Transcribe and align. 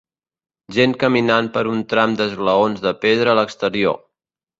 Gent 0.77 0.93
caminant 1.03 1.49
per 1.57 1.63
un 1.73 1.83
tram 1.91 2.15
d'esglaons 2.21 2.81
de 2.87 2.95
pedra 3.05 3.33
a 3.35 3.39
l'exterior. 3.41 4.01